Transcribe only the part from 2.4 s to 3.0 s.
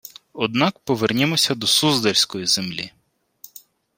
землі